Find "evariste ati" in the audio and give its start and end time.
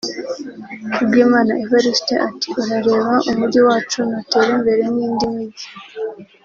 1.63-2.47